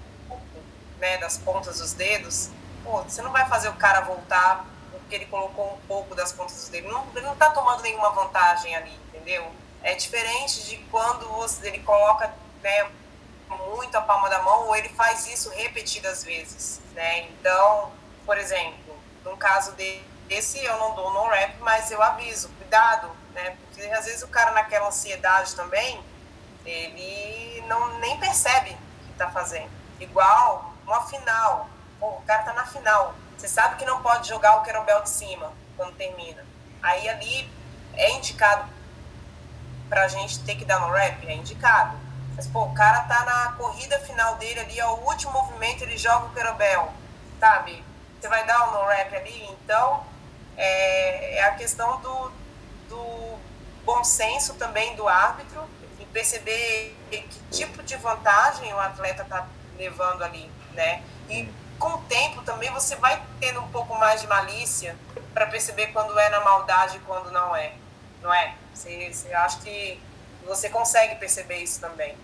[0.99, 2.51] né, das pontas dos dedos,
[2.85, 6.68] pô, você não vai fazer o cara voltar porque ele colocou um pouco das pontas
[6.68, 6.88] dele.
[6.88, 9.51] Não, ele não está tomando nenhuma vantagem ali, entendeu?
[9.83, 12.90] É diferente de quando você, ele coloca né,
[13.73, 17.23] muito a palma da mão ou ele faz isso repetidas vezes, né?
[17.29, 17.90] Então,
[18.27, 18.88] por exemplo,
[19.29, 23.57] num caso desse eu não dou no rap, mas eu aviso, cuidado, né?
[23.61, 26.03] Porque às vezes o cara naquela ansiedade também,
[26.64, 29.71] ele não nem percebe o que está fazendo.
[30.01, 34.57] Igual uma final, Pô, o cara tá na final, você sabe que não pode jogar
[34.57, 36.45] o querobel de cima quando termina.
[36.81, 37.51] Aí ali
[37.95, 38.69] é indicado
[39.88, 41.27] pra gente ter que dar no rap?
[41.27, 41.99] É indicado.
[42.37, 45.99] Mas, pô, o cara tá na corrida final dele ali, é o último movimento, ele
[45.99, 46.93] joga o querobel,
[47.41, 47.85] sabe?
[48.20, 49.48] Você vai dar o no rap ali?
[49.50, 50.04] Então,
[50.57, 52.32] é, é a questão do,
[52.88, 53.38] do
[53.84, 55.62] bom senso também do árbitro
[56.01, 59.47] e perceber que tipo de vantagem o atleta tá
[59.78, 61.03] levando ali, né?
[61.30, 64.97] E com o tempo também você vai tendo um pouco mais de malícia
[65.32, 67.72] para perceber quando é na maldade e quando não é,
[68.20, 68.55] não é?
[68.74, 70.01] Você, você acha que
[70.45, 72.16] você consegue perceber isso também?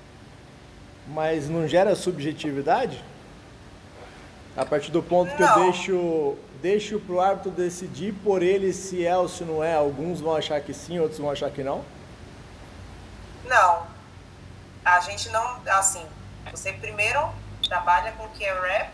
[1.07, 3.05] Mas não gera subjetividade?
[4.57, 5.59] A partir do ponto que não.
[5.59, 10.21] eu deixo deixo pro árbitro decidir por ele se é ou se não é, alguns
[10.21, 11.85] vão achar que sim, outros vão achar que não?
[13.45, 13.87] Não.
[14.83, 16.07] A gente não, assim,
[16.51, 17.31] você primeiro
[17.69, 18.93] trabalha com o que é rap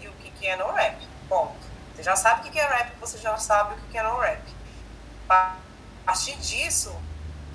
[0.00, 0.96] e o que é no rap,
[1.28, 1.52] ponto.
[1.94, 4.42] Você já sabe o que é rap, você já sabe o que é no rap.
[5.28, 5.56] A
[6.06, 6.94] partir disso,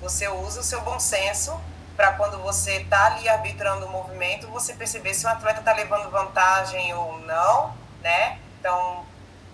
[0.00, 1.60] você usa o seu bom senso
[1.96, 6.10] para quando você está ali arbitrando o movimento, você perceber se o atleta está levando
[6.10, 8.38] vantagem ou não, né?
[8.60, 9.04] Então,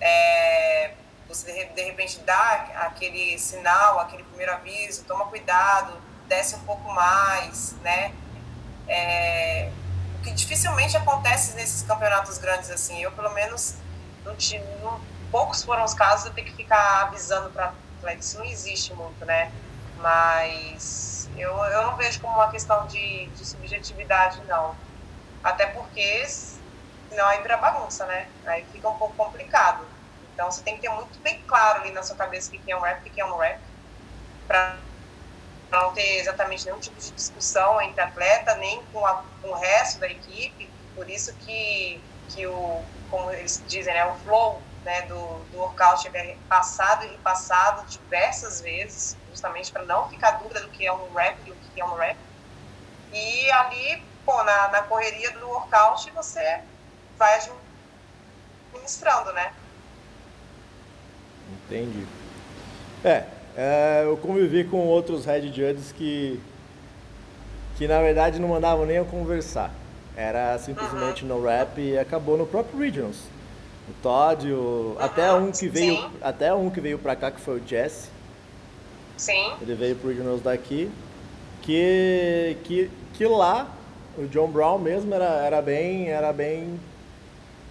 [0.00, 0.90] é,
[1.28, 5.92] você de repente dá aquele sinal, aquele primeiro aviso, toma cuidado,
[6.26, 8.12] desce um pouco mais, né?
[8.88, 9.70] É,
[10.18, 13.00] o que dificilmente acontece nesses campeonatos grandes assim.
[13.00, 13.76] Eu, pelo menos,
[14.24, 18.18] não tive, não, poucos foram os casos de eu ter que ficar avisando para atleta.
[18.18, 19.52] Isso não existe muito, né?
[19.98, 24.76] Mas eu, eu não vejo como uma questão de, de subjetividade, não.
[25.42, 28.30] Até porque senão aí vira bagunça, né?
[28.46, 29.88] Aí fica um pouco complicado.
[30.22, 32.76] Então você tem que ter muito bem claro ali na sua cabeça o que é
[32.76, 33.62] um rap, o que é um rap,
[34.46, 34.82] para
[35.72, 40.00] não ter exatamente nenhum tipo de discussão entre atleta, nem com, a, com o resto
[40.00, 40.72] da equipe.
[40.94, 46.08] Por isso que, que o, como eles dizem, né, o flow né, do, do workout
[46.14, 51.12] é passado e repassado diversas vezes, justamente para não ficar dúvida do que é um
[51.12, 52.16] rap e o que é um rap.
[53.12, 56.60] E ali, pô, na, na correria do workout, você
[57.18, 57.40] vai
[58.72, 59.52] administrando, né?
[61.52, 62.06] Entendi.
[63.04, 63.24] É,
[63.56, 66.40] é, eu convivi com outros head judges que,
[67.76, 69.70] que na verdade não mandavam nem eu conversar.
[70.16, 71.38] Era simplesmente uhum.
[71.38, 73.24] no rap e acabou no próprio Regionals.
[73.88, 74.96] O Todd, o, uhum.
[74.98, 76.10] até um que veio, Sim.
[76.22, 78.08] até um que veio para cá que foi o Jesse.
[79.22, 79.52] Sim.
[79.60, 80.90] Ele veio pro Regionals daqui,
[81.62, 83.68] que que que lá
[84.18, 86.80] o John Brown mesmo era, era bem era bem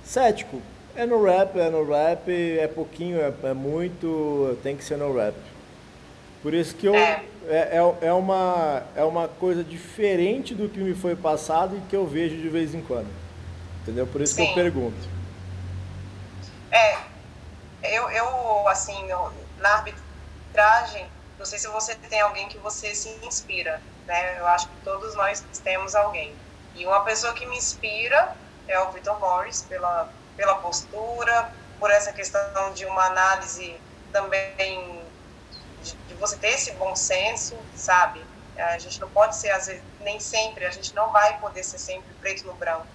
[0.04, 0.62] cético
[0.96, 5.16] é no rap, é no rap, é pouquinho, é, é muito, tem que ser no
[5.16, 5.36] rap.
[6.42, 7.24] Por isso que eu, é.
[7.48, 11.96] É, é, é, uma, é uma coisa diferente do que me foi passado e que
[11.96, 13.08] eu vejo de vez em quando.
[13.82, 14.06] Entendeu?
[14.06, 14.46] Por isso Sim.
[14.46, 15.10] que eu pergunto.
[16.72, 16.98] É,
[17.84, 19.08] eu, eu assim,
[19.60, 21.06] na arbitragem,
[21.42, 24.38] não sei se você tem alguém que você se inspira, né?
[24.38, 26.36] Eu acho que todos nós temos alguém.
[26.76, 28.36] E uma pessoa que me inspira
[28.68, 33.76] é o Victor Morris, pela, pela postura, por essa questão de uma análise
[34.12, 35.04] também
[35.82, 38.24] de, de, você ter esse bom senso, sabe?
[38.56, 41.80] A gente não pode ser, às vezes, nem sempre, a gente não vai poder ser
[41.80, 42.86] sempre preto no branco.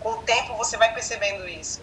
[0.00, 1.82] Com o tempo você vai percebendo isso.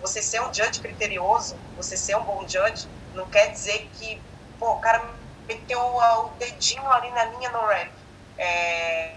[0.00, 4.22] Você ser um judge criterioso, você ser um bom judge, não quer dizer que,
[4.58, 5.04] pô, o cara
[5.46, 7.92] meteu o dedinho ali na linha no rap.
[8.38, 9.14] É,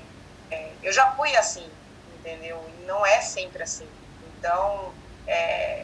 [0.52, 1.70] é, eu já fui assim,
[2.20, 2.64] entendeu?
[2.80, 3.88] E não é sempre assim.
[4.38, 4.94] Então,
[5.28, 5.84] é,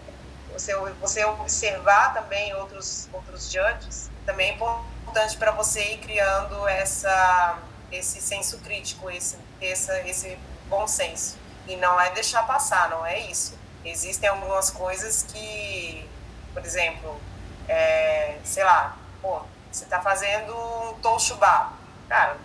[0.53, 7.59] você, você observar também outros, outros judges também é importante para você ir criando essa,
[7.91, 10.37] esse senso crítico, esse, essa, esse
[10.67, 11.37] bom senso.
[11.67, 13.57] E não é deixar passar, não é isso.
[13.83, 16.07] Existem algumas coisas que,
[16.53, 17.19] por exemplo,
[17.67, 21.73] é, sei lá, pô, você está fazendo um toshubá.
[22.07, 22.37] Cara,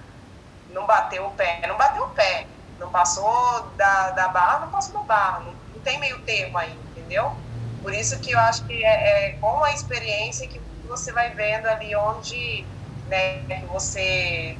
[0.70, 2.46] não bateu o pé, não bateu o pé.
[2.78, 5.40] Não passou da, da barra, não passou da barra.
[5.40, 7.34] Não não tem meio termo aí, entendeu?
[7.82, 11.66] Por isso que eu acho que é, é com a experiência que você vai vendo
[11.66, 12.66] ali onde
[13.08, 14.58] né, você,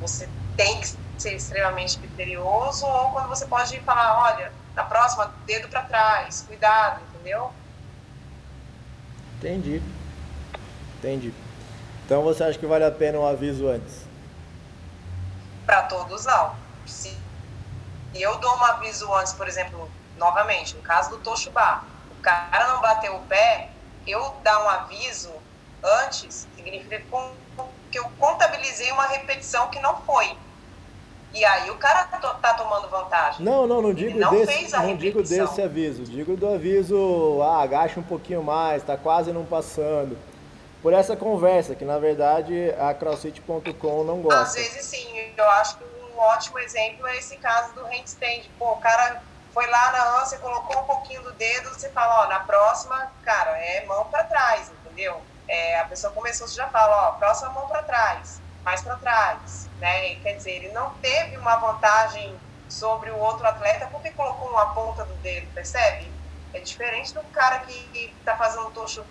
[0.00, 5.68] você tem que ser extremamente criterioso ou quando você pode falar, olha, na próxima, dedo
[5.68, 7.52] para trás, cuidado, entendeu?
[9.38, 9.82] Entendi.
[10.98, 11.34] Entendi.
[12.12, 14.04] Então você acha que vale a pena um aviso antes?
[15.64, 16.54] Para todos não.
[16.84, 17.16] Se
[18.14, 22.82] eu dou um aviso antes, por exemplo, novamente, no caso do Toshubá, o cara não
[22.82, 23.70] bateu o pé,
[24.06, 25.30] eu dar um aviso
[26.04, 27.02] antes significa
[27.90, 30.36] que eu contabilizei uma repetição que não foi.
[31.32, 33.42] E aí o cara tá tomando vantagem.
[33.42, 37.98] Não, não, não digo não desse, não digo desse aviso, digo do aviso, ah, agacha
[37.98, 40.18] um pouquinho mais, tá quase não passando.
[40.82, 44.42] Por essa conversa, que na verdade a crossfit.com não gosta.
[44.42, 48.50] Às vezes sim, eu acho que um ótimo exemplo é esse caso do handstand.
[48.58, 49.22] Pô, o cara
[49.54, 53.50] foi lá na ânsia, colocou um pouquinho do dedo, você fala, ó, na próxima, cara,
[53.58, 55.20] é mão para trás, entendeu?
[55.46, 59.68] É, a pessoa começou, você já fala, ó, próxima mão para trás, mais para trás,
[59.78, 60.16] né?
[60.16, 62.34] Quer dizer, ele não teve uma vantagem
[62.68, 66.10] sobre o outro atleta porque colocou uma ponta do dedo, percebe?
[66.52, 69.04] É diferente do cara que está fazendo tocho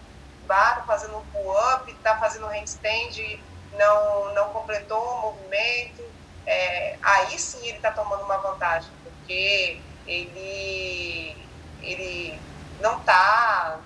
[0.51, 3.39] bar, fazendo pull-up, está fazendo handstand,
[3.71, 6.03] não, não completou o movimento.
[6.45, 11.37] É, aí sim ele está tomando uma vantagem, porque ele,
[11.81, 12.37] ele
[12.81, 13.79] não está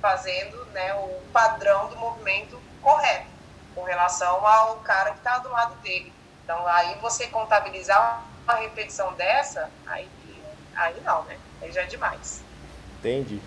[0.00, 3.26] fazendo né, o padrão do movimento correto
[3.74, 6.12] com relação ao cara que está do lado dele.
[6.44, 10.08] Então, aí você contabilizar uma repetição dessa, aí,
[10.76, 11.36] aí não, né?
[11.60, 12.44] Aí já é demais.
[13.00, 13.40] Entendi.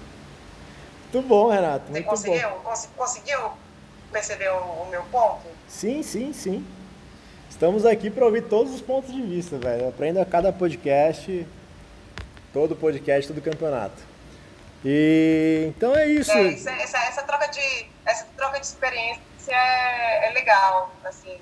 [1.16, 1.90] Muito bom, Renato.
[1.90, 2.60] Muito Você conseguiu, bom.
[2.60, 3.52] Cons conseguiu
[4.12, 5.48] perceber o, o, meu ponto?
[5.66, 6.68] Sim, sim, sim.
[7.50, 9.88] Estamos aqui para ouvir todos os pontos de vista, velho.
[9.88, 11.48] Aprenda a cada podcast,
[12.52, 14.04] todo podcast, todo campeonato.
[14.84, 16.34] E então é isso.
[16.34, 21.40] É, isso é, essa, essa, troca de essa troca de experiência é, é legal, assim,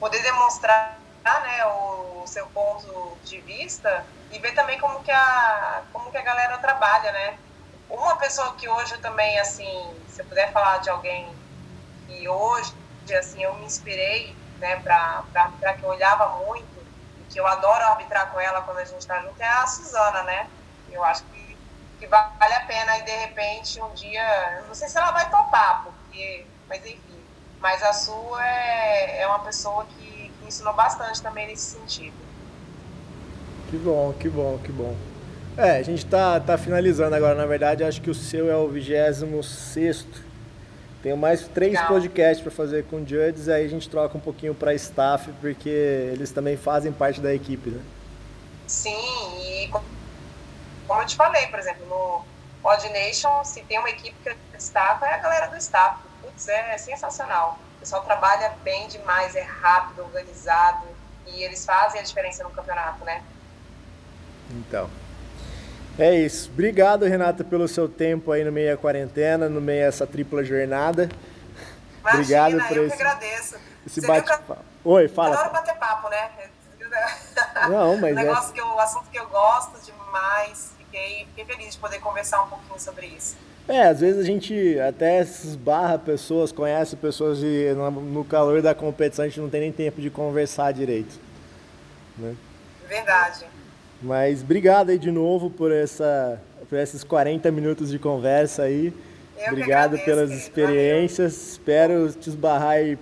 [0.00, 5.84] poder demonstrar né, o, o, seu ponto de vista e ver também como que a
[5.92, 7.38] como que a galera trabalha, né?
[7.94, 11.34] Uma pessoa que hoje também assim, se eu puder falar de alguém
[12.06, 12.74] que hoje
[13.18, 16.80] assim eu me inspirei, né, para que eu olhava muito
[17.20, 20.22] e que eu adoro arbitrar com ela quando a gente está junto é a Suzana,
[20.24, 20.48] né?
[20.90, 21.56] Eu acho que,
[21.98, 25.84] que vale a pena e de repente um dia, não sei se ela vai topar,
[25.84, 27.24] porque, mas enfim,
[27.60, 32.16] mas a sua é, é uma pessoa que, que me ensinou bastante também nesse sentido.
[33.70, 35.13] Que bom, que bom, que bom.
[35.56, 38.68] É, a gente tá, tá finalizando agora, na verdade, acho que o seu é o
[38.68, 40.06] 26
[41.00, 41.88] Tenho mais três Legal.
[41.88, 46.32] podcasts para fazer com judges, aí a gente troca um pouquinho para staff, porque eles
[46.32, 47.80] também fazem parte da equipe, né?
[48.66, 48.96] Sim,
[49.42, 49.68] e
[50.88, 52.24] como eu te falei, por exemplo, no
[52.68, 56.00] Odd Nation, se tem uma equipe que destaca, é a galera do staff.
[56.22, 57.58] Putz, é sensacional.
[57.76, 60.86] O pessoal trabalha bem demais, é rápido, organizado,
[61.26, 63.22] e eles fazem a diferença no campeonato, né?
[64.50, 64.88] Então,
[65.98, 66.50] é isso.
[66.52, 71.08] Obrigado, Renata, pelo seu tempo aí no meio da quarentena, no meio dessa tripla jornada.
[72.00, 73.56] Imagina, Obrigado por eu esse, que agradeço.
[73.86, 74.56] esse bate-papo.
[74.84, 75.34] Oi, fala.
[75.36, 76.30] Adoro bater papo, né?
[77.68, 78.52] Não, mas o é negócio é...
[78.52, 80.72] que eu, o assunto que eu gosto demais.
[80.78, 83.36] Fiquei, fiquei feliz de poder conversar um pouquinho sobre isso.
[83.66, 89.24] É, às vezes a gente até esbarra pessoas, conhece pessoas e no calor da competição
[89.24, 91.18] a gente não tem nem tempo de conversar direito.
[92.18, 92.36] Né?
[92.86, 93.46] Verdade.
[94.04, 96.38] Mas obrigado aí de novo por, essa,
[96.68, 98.92] por esses 40 minutos de conversa aí.
[99.38, 101.32] Eu obrigado agradeço, pelas experiências.
[101.32, 101.48] Valeu.
[101.48, 102.98] Espero te esbarrar aí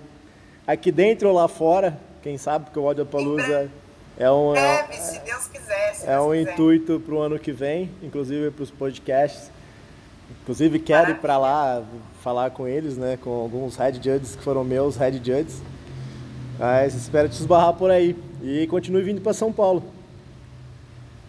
[0.65, 1.99] aqui dentro ou lá fora.
[2.21, 3.69] Quem sabe, porque o Audiopalooza
[4.17, 5.93] é um, é, um, se Deus quiser.
[5.93, 6.53] Se é Deus um quiser.
[6.53, 9.51] intuito para o ano que vem, inclusive para os podcasts.
[10.41, 11.83] Inclusive quero ir para lá
[12.21, 13.19] falar com eles, né?
[13.21, 15.61] Com alguns head judges que foram meus head judges.
[16.57, 18.15] Mas espero te esbarrar por aí.
[18.41, 19.83] E continue vindo para São Paulo.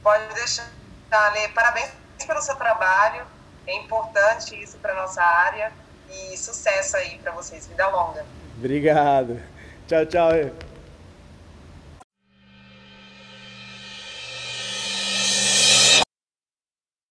[0.05, 0.71] Pode deixar,
[1.11, 1.49] Ale.
[1.49, 1.91] Parabéns
[2.27, 3.27] pelo seu trabalho.
[3.67, 5.73] É importante isso para nossa área.
[6.11, 7.67] E sucesso aí para vocês.
[7.67, 8.25] Vida longa.
[8.59, 9.43] Obrigado.
[9.89, 10.74] Tchau, tchau.